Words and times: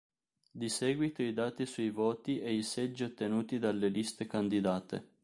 Di 0.49 0.67
seguito 0.67 1.21
i 1.21 1.31
dati 1.31 1.67
sui 1.67 1.91
voti 1.91 2.39
e 2.39 2.51
i 2.55 2.63
seggi 2.63 3.03
ottenuti 3.03 3.59
dalle 3.59 3.89
liste 3.89 4.25
candidate. 4.25 5.09